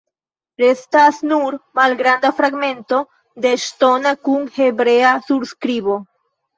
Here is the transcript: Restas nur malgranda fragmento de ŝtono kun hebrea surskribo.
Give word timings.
Restas 0.61 1.19
nur 1.31 1.57
malgranda 1.81 2.33
fragmento 2.41 3.03
de 3.47 3.55
ŝtono 3.69 4.17
kun 4.27 4.53
hebrea 4.61 5.17
surskribo. 5.31 6.05